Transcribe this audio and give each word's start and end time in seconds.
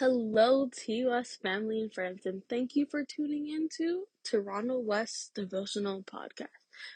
Hello, 0.00 0.66
TUS 0.66 1.36
family 1.42 1.78
and 1.78 1.92
friends, 1.92 2.24
and 2.24 2.40
thank 2.48 2.74
you 2.74 2.86
for 2.86 3.04
tuning 3.04 3.50
in 3.50 3.68
to 3.76 4.04
Toronto 4.24 4.78
West 4.78 5.32
Devotional 5.34 6.02
Podcast, 6.02 6.46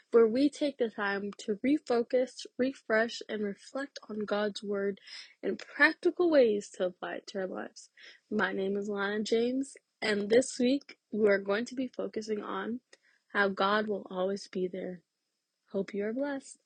where 0.09 0.25
we 0.25 0.49
take 0.49 0.79
the 0.79 0.89
time 0.89 1.29
to 1.37 1.59
refocus, 1.63 2.47
refresh, 2.57 3.21
and 3.29 3.43
reflect 3.43 3.99
on 4.09 4.25
God's 4.25 4.63
Word 4.63 4.99
and 5.43 5.59
practical 5.59 6.31
ways 6.31 6.67
to 6.77 6.85
apply 6.85 7.17
it 7.17 7.27
to 7.27 7.41
our 7.41 7.47
lives. 7.47 7.91
My 8.31 8.53
name 8.53 8.75
is 8.75 8.89
Lana 8.89 9.21
James, 9.21 9.75
and 10.01 10.27
this 10.27 10.57
week 10.59 10.97
we 11.11 11.29
are 11.29 11.37
going 11.37 11.65
to 11.65 11.75
be 11.75 11.87
focusing 11.95 12.41
on 12.41 12.79
how 13.33 13.49
God 13.49 13.85
will 13.85 14.07
always 14.09 14.47
be 14.47 14.67
there. 14.67 15.01
Hope 15.71 15.93
you 15.93 16.05
are 16.05 16.13
blessed. 16.13 16.57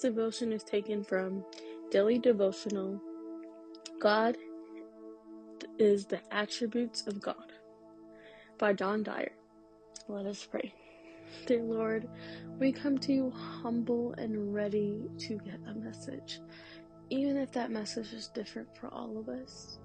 Devotion 0.00 0.52
is 0.52 0.62
taken 0.62 1.02
from 1.02 1.44
Daily 1.90 2.18
Devotional 2.18 3.00
God 4.00 4.36
is 5.78 6.06
the 6.06 6.20
Attributes 6.32 7.06
of 7.06 7.20
God 7.20 7.52
by 8.58 8.72
Don 8.72 9.02
Dyer. 9.02 9.32
Let 10.06 10.26
us 10.26 10.44
pray. 10.44 10.72
Dear 11.46 11.62
Lord, 11.62 12.08
we 12.58 12.72
come 12.72 12.98
to 12.98 13.12
you 13.12 13.30
humble 13.30 14.14
and 14.18 14.54
ready 14.54 15.02
to 15.18 15.38
get 15.38 15.60
a 15.68 15.74
message. 15.74 16.40
Even 17.10 17.36
if 17.36 17.50
that 17.52 17.70
message 17.70 18.12
is 18.12 18.28
different 18.28 18.68
for 18.76 18.88
all 18.88 19.18
of 19.18 19.28
us, 19.28 19.78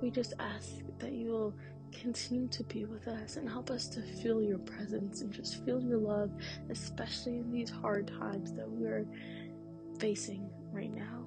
we 0.00 0.10
just 0.10 0.34
ask 0.38 0.70
that 0.98 1.12
you 1.12 1.30
will 1.30 1.54
continue 1.92 2.48
to 2.48 2.62
be 2.64 2.84
with 2.84 3.08
us 3.08 3.36
and 3.36 3.48
help 3.48 3.70
us 3.70 3.88
to 3.88 4.00
feel 4.00 4.42
your 4.42 4.58
presence 4.58 5.20
and 5.20 5.32
just 5.32 5.64
feel 5.64 5.80
your 5.80 5.98
love, 5.98 6.30
especially 6.70 7.38
in 7.38 7.50
these 7.52 7.70
hard 7.70 8.10
times 8.20 8.52
that 8.52 8.68
we're 8.68 9.06
facing 10.00 10.50
right 10.72 10.92
now. 10.92 11.26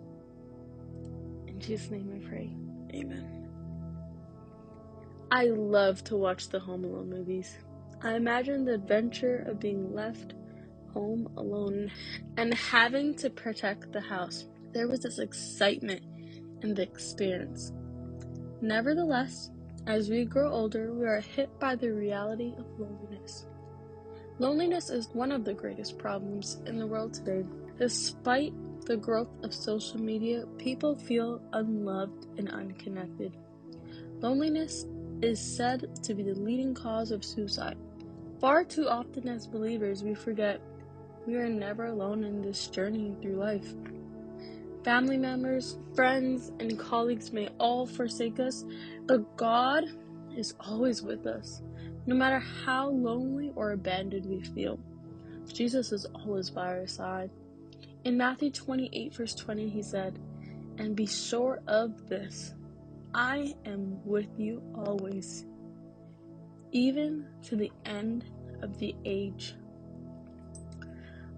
In 1.47 1.59
Jesus' 1.59 1.91
name 1.91 2.11
I 2.13 2.27
pray. 2.27 2.55
Amen. 2.93 3.47
I 5.31 5.45
love 5.45 6.03
to 6.05 6.17
watch 6.17 6.49
the 6.49 6.59
Home 6.59 6.83
Alone 6.83 7.09
movies. 7.09 7.55
I 8.01 8.15
imagine 8.15 8.65
the 8.65 8.73
adventure 8.73 9.45
of 9.47 9.59
being 9.59 9.93
left 9.93 10.33
home 10.93 11.27
alone 11.37 11.91
and 12.37 12.53
having 12.53 13.15
to 13.15 13.29
protect 13.29 13.91
the 13.91 14.01
house. 14.01 14.45
There 14.73 14.87
was 14.87 15.01
this 15.01 15.19
excitement 15.19 16.01
in 16.61 16.73
the 16.73 16.83
experience. 16.83 17.71
Nevertheless, 18.61 19.49
as 19.87 20.09
we 20.09 20.25
grow 20.25 20.51
older, 20.51 20.93
we 20.93 21.05
are 21.05 21.19
hit 21.19 21.49
by 21.59 21.75
the 21.75 21.91
reality 21.91 22.53
of 22.57 22.65
loneliness. 22.79 23.45
Loneliness 24.39 24.89
is 24.89 25.09
one 25.13 25.31
of 25.31 25.45
the 25.45 25.53
greatest 25.53 25.97
problems 25.97 26.57
in 26.65 26.79
the 26.79 26.87
world 26.87 27.13
today. 27.13 27.43
Despite 27.77 28.53
the 28.85 28.97
growth 28.97 29.29
of 29.43 29.53
social 29.53 29.99
media, 29.99 30.45
people 30.57 30.95
feel 30.95 31.41
unloved 31.53 32.27
and 32.37 32.49
unconnected. 32.49 33.35
Loneliness 34.19 34.85
is 35.21 35.39
said 35.39 36.03
to 36.03 36.13
be 36.13 36.23
the 36.23 36.35
leading 36.35 36.73
cause 36.73 37.11
of 37.11 37.23
suicide. 37.23 37.77
Far 38.39 38.63
too 38.63 38.87
often, 38.87 39.27
as 39.27 39.47
believers, 39.47 40.03
we 40.03 40.13
forget 40.13 40.61
we 41.25 41.35
are 41.35 41.47
never 41.47 41.85
alone 41.85 42.23
in 42.23 42.41
this 42.41 42.67
journey 42.67 43.15
through 43.21 43.37
life. 43.37 43.73
Family 44.83 45.17
members, 45.17 45.77
friends, 45.95 46.51
and 46.59 46.77
colleagues 46.77 47.31
may 47.31 47.47
all 47.57 47.85
forsake 47.85 48.39
us, 48.39 48.65
but 49.05 49.37
God 49.37 49.85
is 50.35 50.53
always 50.59 51.01
with 51.01 51.25
us, 51.25 51.61
no 52.05 52.15
matter 52.15 52.39
how 52.39 52.89
lonely 52.89 53.53
or 53.55 53.71
abandoned 53.71 54.25
we 54.25 54.41
feel. 54.41 54.77
Jesus 55.47 55.93
is 55.93 56.05
always 56.13 56.49
by 56.49 56.67
our 56.67 56.87
side. 56.87 57.29
In 58.05 58.17
Matthew 58.17 58.51
28, 58.51 59.13
verse 59.15 59.33
20, 59.33 59.69
he 59.69 59.81
said, 59.81 60.19
And 60.77 60.93
be 60.93 61.05
sure 61.05 61.61
of 61.67 62.09
this 62.09 62.53
I 63.13 63.55
am 63.65 64.03
with 64.05 64.27
you 64.37 64.61
always, 64.75 65.45
even 66.73 67.25
to 67.43 67.55
the 67.55 67.71
end 67.85 68.25
of 68.61 68.77
the 68.77 68.93
age. 69.05 69.55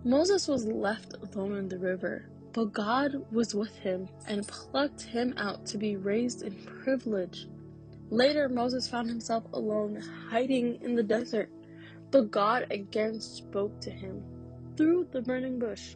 Moses 0.04 0.48
was 0.48 0.66
left 0.66 1.14
alone 1.22 1.56
in 1.58 1.70
the 1.70 1.78
river, 1.78 2.30
but 2.52 2.74
God 2.74 3.26
was 3.32 3.54
with 3.54 3.76
him 3.76 4.08
and 4.28 4.48
plucked 4.48 5.04
him 5.04 5.36
out 5.38 5.68
to 5.68 5.78
be 5.78 5.98
raised 5.98 6.42
in 6.42 6.54
privilege. 6.84 7.48
Later, 8.10 8.50
Moses 8.50 8.88
found 8.88 9.10
himself 9.10 9.44
alone, 9.54 10.02
hiding 10.30 10.82
in 10.82 10.96
the 10.96 11.04
desert, 11.04 11.50
but 12.10 12.32
God 12.32 12.66
again 12.72 13.20
spoke 13.20 13.80
to 13.82 13.92
him 13.92 14.24
through 14.78 15.10
the 15.12 15.22
burning 15.22 15.60
bush. 15.60 15.96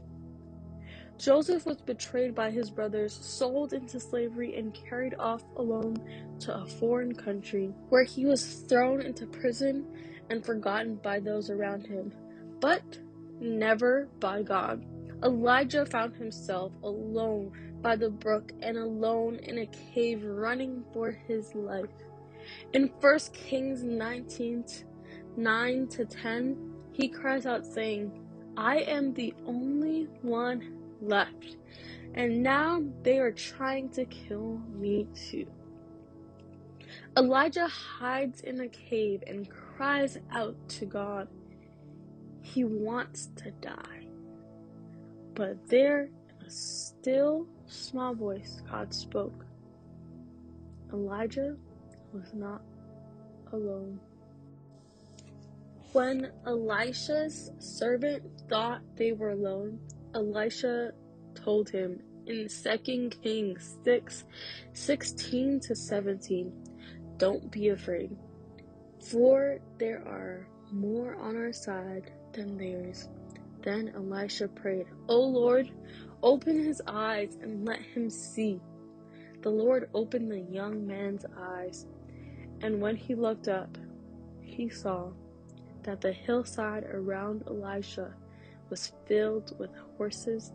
Joseph 1.20 1.66
was 1.66 1.82
betrayed 1.82 2.34
by 2.34 2.50
his 2.50 2.70
brothers, 2.70 3.14
sold 3.14 3.74
into 3.74 4.00
slavery, 4.00 4.56
and 4.56 4.74
carried 4.74 5.16
off 5.20 5.44
alone 5.58 5.98
to 6.40 6.56
a 6.56 6.66
foreign 6.66 7.14
country, 7.14 7.74
where 7.90 8.06
he 8.06 8.26
was 8.26 8.62
thrown 8.70 9.02
into 9.02 9.28
prison 9.28 9.86
and 10.30 10.46
forgotten 10.46 10.96
by 10.96 11.20
those 11.20 11.50
around 11.50 11.86
him, 11.86 12.14
but 12.62 12.98
never 13.42 14.08
by 14.22 14.42
God. 14.42 14.86
Elijah 15.22 15.86
found 15.86 16.16
himself 16.16 16.72
alone 16.84 17.52
by 17.82 17.98
the 17.98 18.10
brook 18.10 18.54
and 18.62 18.78
alone 18.78 19.36
in 19.44 19.60
a 19.60 19.70
cave 19.94 20.24
running 20.24 20.86
for 20.94 21.12
his 21.12 21.54
life. 21.54 21.90
In 22.72 22.94
1 23.02 23.20
Kings 23.34 23.84
19 23.84 24.64
9 25.36 25.88
to 25.90 26.06
10, 26.06 26.74
he 26.94 27.10
cries 27.10 27.46
out, 27.46 27.66
saying, 27.66 28.26
I 28.56 28.78
am 28.78 29.14
the 29.14 29.34
only 29.46 30.08
one 30.22 30.79
left, 31.02 31.58
and 32.14 32.44
now 32.44 32.84
they 33.04 33.20
are 33.20 33.32
trying 33.32 33.90
to 33.90 34.06
kill 34.06 34.62
me 34.74 35.08
too. 35.16 35.48
Elijah 37.18 37.68
hides 37.68 38.42
in 38.42 38.62
a 38.62 38.68
cave 38.68 39.24
and 39.28 39.50
cries 39.50 40.18
out 40.32 40.56
to 40.70 40.86
God. 40.86 41.28
He 42.42 42.64
wants 42.64 43.30
to 43.38 43.52
die. 43.52 44.08
But 45.34 45.68
there, 45.68 46.10
in 46.40 46.46
a 46.46 46.50
still, 46.50 47.48
small 47.68 48.14
voice, 48.14 48.62
God 48.70 48.94
spoke. 48.94 49.46
Elijah 50.92 51.56
was 52.14 52.34
not 52.34 52.62
alone. 53.54 54.00
When 55.92 56.32
Elisha's 56.46 57.52
servant 57.60 58.24
thought 58.50 58.82
they 58.96 59.12
were 59.12 59.32
alone, 59.32 59.80
Elisha 60.16 60.92
told 61.36 61.70
him 61.70 62.02
in 62.26 62.48
2 62.48 63.10
Kings 63.22 63.78
6 63.84 64.24
16 64.74 65.60
to 65.60 65.76
17, 65.76 66.54
Don't 67.18 67.52
be 67.52 67.70
afraid, 67.70 68.16
for 69.00 69.60
there 69.78 70.00
are 70.08 70.48
more 70.72 71.16
on 71.16 71.36
our 71.36 71.54
side 71.54 72.12
than 72.34 72.58
theirs. 72.58 73.10
Then 73.62 73.92
Elisha 73.96 74.48
prayed, 74.48 74.88
O 75.08 75.20
Lord, 75.20 75.70
open 76.24 76.64
his 76.64 76.82
eyes 76.88 77.38
and 77.42 77.66
let 77.68 77.82
him 77.82 78.10
see. 78.10 78.60
The 79.42 79.50
Lord 79.50 79.90
opened 79.94 80.32
the 80.32 80.40
young 80.40 80.86
man's 80.86 81.26
eyes, 81.38 81.86
and 82.62 82.82
when 82.82 82.96
he 82.96 83.16
looked 83.16 83.48
up, 83.48 83.78
he 84.42 84.70
saw 84.70 85.12
that 85.84 86.02
the 86.02 86.12
hillside 86.12 86.84
around 86.84 87.44
Elisha 87.48 88.14
was 88.70 88.92
filled 89.08 89.58
with 89.60 89.72
horses 89.98 90.52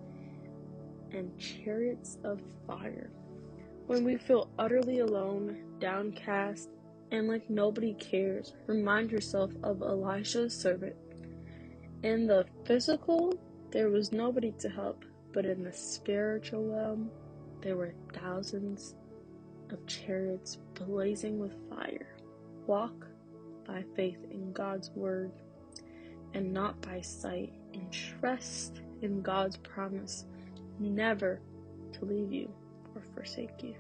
and 1.13 1.39
chariots 1.39 2.19
of 2.25 2.41
fire. 2.67 3.11
When 3.87 4.05
we 4.05 4.17
feel 4.17 4.51
utterly 4.59 5.01
alone, 5.01 5.63
downcast, 5.79 6.71
and 7.11 7.29
like 7.29 7.49
nobody 7.51 7.95
cares, 7.95 8.55
remind 8.67 9.11
yourself 9.11 9.53
of 9.63 9.83
Elisha's 9.83 10.59
servant. 10.59 10.97
In 12.03 12.27
the 12.27 12.47
physical, 12.65 13.35
there 13.71 13.91
was 13.91 14.13
nobody 14.13 14.53
to 14.59 14.69
help, 14.69 15.05
but 15.33 15.45
in 15.45 15.63
the 15.63 15.73
spiritual 15.73 16.65
realm, 16.65 17.11
there 17.61 17.77
were 17.77 17.95
thousands 18.13 18.95
of 19.71 19.87
chariots 19.87 20.59
blazing 20.75 21.39
with 21.39 21.55
fire. 21.69 22.17
Walk 22.67 23.07
by 23.67 23.85
faith 23.97 24.19
in 24.31 24.53
God's 24.53 24.91
word 24.91 25.33
and 26.35 26.53
not 26.53 26.81
by 26.83 27.01
sight 27.01 27.53
and 27.73 27.91
trust 27.91 28.81
in 29.03 29.23
God's 29.23 29.57
promise 29.57 30.27
never 30.79 31.41
to 31.93 32.05
leave 32.05 32.33
you 32.33 32.51
or 32.95 33.03
forsake 33.15 33.63
you. 33.63 33.75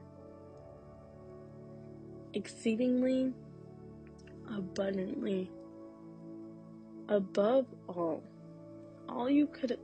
Exceedingly, 2.32 3.32
abundantly, 4.48 5.50
above 7.08 7.66
all, 7.88 8.22
all 9.08 9.28
you 9.28 9.46
could 9.46 9.78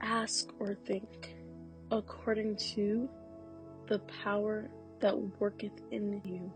ask 0.00 0.48
or 0.58 0.74
think, 0.74 1.34
according 1.90 2.56
to 2.56 3.08
the 3.88 3.98
power 4.22 4.70
that 5.00 5.16
worketh 5.40 5.80
in 5.90 6.20
you. 6.24 6.52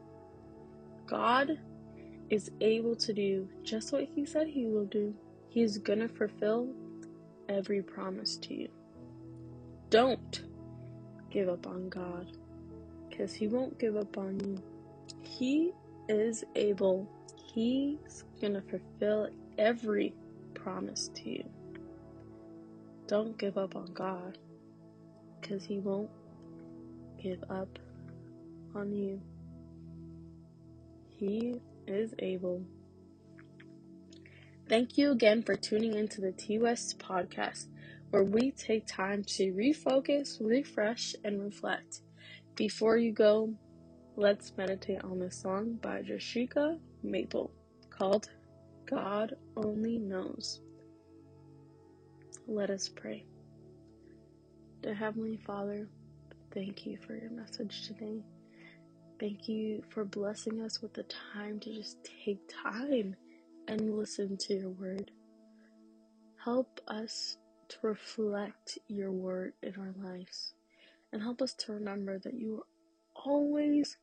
God 1.07 1.59
is 2.35 2.51
able 2.61 2.97
to 2.97 3.13
do 3.13 3.49
just 3.65 3.93
what 3.93 4.09
He 4.15 4.27
said 4.27 4.49
He 4.49 4.67
will 4.67 4.87
do. 4.87 5.15
He's 5.51 5.79
to 6.01 6.09
fulfill 6.09 6.69
every 7.49 7.83
promise 7.83 8.37
to 8.39 8.55
you. 8.55 8.69
Don't 9.91 10.43
give 11.31 11.49
up 11.49 11.67
on 11.67 11.89
God 11.89 12.27
because 13.09 13.35
He 13.35 13.47
won't 13.47 13.79
give 13.79 13.97
up 13.97 14.19
on 14.19 14.41
you. 14.41 14.63
He 15.23 15.73
is 16.09 16.45
able, 16.57 17.09
He's 17.55 18.25
to 18.55 18.63
fulfill 18.63 19.29
every 19.59 20.15
promise 20.55 21.11
to 21.15 21.31
you. 21.31 21.45
Don't 23.07 23.39
give 23.39 23.57
up 23.57 23.77
on 23.77 23.93
God 23.95 24.39
because 25.41 25.65
He 25.65 25.79
won't 25.79 26.11
give 27.23 27.43
up 27.49 27.79
on 28.75 28.93
you. 28.93 29.21
He 31.27 31.55
is 31.87 32.13
able. 32.19 32.63
Thank 34.69 34.99
you 34.99 35.11
again 35.11 35.43
for 35.43 35.57
tuning 35.57 35.95
into 35.95 36.21
the 36.21 36.33
T 36.33 36.59
West 36.59 36.99
podcast, 36.99 37.67
where 38.11 38.25
we 38.25 38.51
take 38.51 38.87
time 38.87 39.25
to 39.37 39.53
refocus, 39.53 40.37
refresh, 40.39 41.15
and 41.25 41.43
reflect. 41.43 42.03
Before 42.57 42.99
you 42.99 43.13
go, 43.13 43.55
let's 44.17 44.53
meditate 44.59 45.03
on 45.03 45.19
the 45.19 45.31
song 45.31 45.79
by 45.83 46.03
Jashika 46.03 46.77
Maple 47.03 47.51
called 47.89 48.29
God 48.87 49.35
Only 49.57 49.99
Knows. 49.99 50.61
Let 52.47 52.69
us 52.69 52.91
pray. 52.95 53.25
Dear 54.83 54.95
Heavenly 54.95 55.39
Father, 55.47 55.89
thank 56.53 56.85
you 56.85 56.99
for 57.07 57.17
your 57.17 57.31
message 57.31 57.87
today. 57.87 58.23
Thank 59.25 59.49
you 59.49 59.83
for 59.89 60.05
blessing 60.05 60.61
us 60.61 60.83
with 60.83 60.93
the 60.93 61.07
time 61.33 61.59
to 61.61 61.73
just 61.73 61.97
take 62.27 62.41
time 62.63 63.17
and 63.67 63.97
listen 63.97 64.37
to 64.37 64.55
your 64.55 64.69
word. 64.69 65.11
Help 66.45 66.79
us 66.89 67.39
to 67.69 67.77
reflect 67.81 68.77
your 68.87 69.11
word 69.13 69.55
in 69.63 69.77
our 69.79 69.95
lives 69.97 70.53
and 71.11 71.23
help 71.23 71.41
us 71.41 71.55
to 71.55 71.73
remember 71.73 72.19
that 72.19 72.35
you 72.35 72.57
are 72.59 73.23
always 73.25 73.97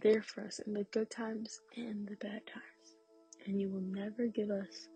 there 0.00 0.22
for 0.22 0.44
us 0.44 0.60
in 0.60 0.74
the 0.74 0.84
good 0.92 1.10
times 1.10 1.58
and 1.76 2.06
the 2.06 2.14
bad 2.14 2.46
times, 2.46 2.94
and 3.46 3.60
you 3.60 3.68
will 3.68 3.80
never 3.80 4.28
give 4.28 4.50
us 4.50 4.86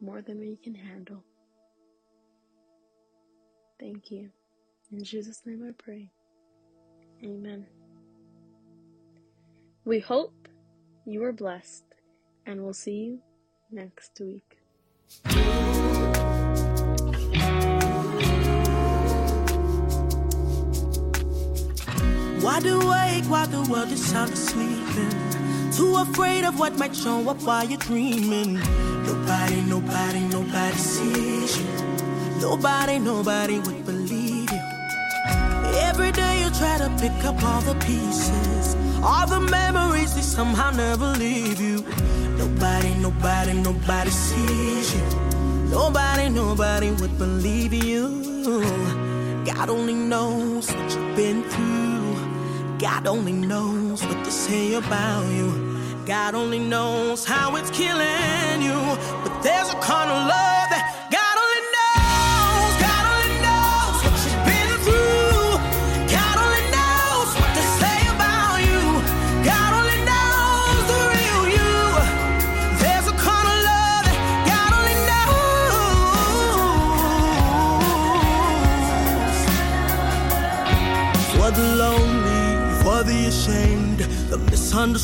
more 0.00 0.22
than 0.22 0.38
we 0.38 0.56
can 0.62 0.76
handle. 0.76 1.24
Thank 3.80 4.12
you. 4.12 4.30
In 4.92 5.02
Jesus' 5.02 5.42
name 5.44 5.64
I 5.68 5.72
pray. 5.82 6.12
Amen. 7.24 7.66
We 9.86 10.00
hope 10.00 10.48
you 11.04 11.22
are 11.22 11.32
blessed, 11.32 11.84
and 12.44 12.64
we'll 12.64 12.74
see 12.74 13.04
you 13.04 13.20
next 13.70 14.18
week. 14.18 14.58
Wide 22.42 22.66
awake 22.66 23.26
while 23.30 23.46
the 23.46 23.64
world 23.70 23.92
is 23.92 24.04
sound 24.04 24.32
asleep. 24.32 24.82
Too 25.76 25.94
afraid 25.98 26.42
of 26.42 26.58
what 26.58 26.76
might 26.76 26.96
show 26.96 27.30
up 27.30 27.40
while 27.42 27.64
you're 27.64 27.78
dreaming. 27.78 28.54
Nobody, 29.06 29.60
nobody, 29.70 30.20
nobody 30.22 30.76
sees 30.76 31.60
you. 31.60 31.66
Nobody, 32.40 32.98
nobody 32.98 33.60
would 33.60 33.86
believe 33.86 33.95
try 36.58 36.78
to 36.78 36.88
pick 37.00 37.24
up 37.24 37.42
all 37.42 37.60
the 37.60 37.74
pieces. 37.84 38.76
All 39.02 39.26
the 39.26 39.40
memories, 39.40 40.14
they 40.14 40.22
somehow 40.22 40.70
never 40.70 41.08
leave 41.12 41.60
you. 41.60 41.84
Nobody, 42.38 42.94
nobody, 42.94 43.52
nobody 43.52 44.10
sees 44.10 44.94
you. 44.94 45.04
Nobody, 45.70 46.28
nobody 46.28 46.90
would 46.92 47.18
believe 47.18 47.72
you. 47.72 48.24
God 49.44 49.68
only 49.68 49.94
knows 49.94 50.72
what 50.72 50.94
you've 50.94 51.16
been 51.16 51.42
through. 51.44 52.78
God 52.78 53.06
only 53.06 53.32
knows 53.32 54.04
what 54.04 54.24
to 54.24 54.30
say 54.30 54.74
about 54.74 55.26
you. 55.32 55.48
God 56.06 56.34
only 56.34 56.58
knows 56.58 57.24
how 57.24 57.56
it's 57.56 57.70
killing 57.70 58.62
you. 58.62 58.78
But 59.22 59.42
there's 59.42 59.70
a 59.70 59.78
kind 59.80 60.10
of 60.10 60.28
love 60.28 60.55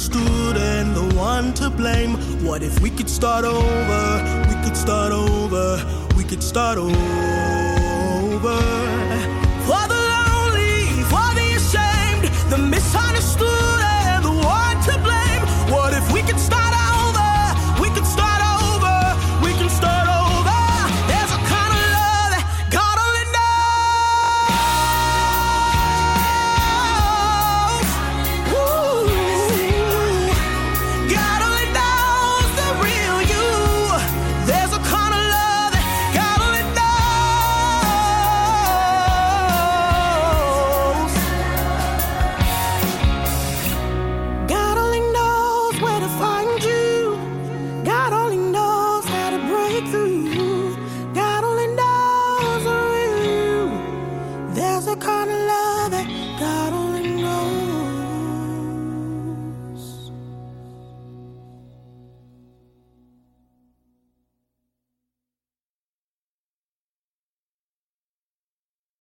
misunderstood, 0.03 0.57
and 0.57 0.95
the 0.95 1.17
one 1.17 1.53
to 1.55 1.71
blame. 1.71 2.15
What 2.45 2.63
if 2.63 2.81
we 2.81 2.91
could 2.91 3.09
start 3.09 3.45
over? 3.45 4.47
We 4.49 4.55
could 4.65 4.77
start 4.77 5.13
over. 5.13 5.85
We 6.17 6.25
could 6.25 6.43
start 6.43 6.79
over. 6.79 6.93